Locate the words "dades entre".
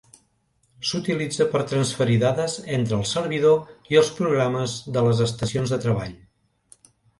2.23-2.97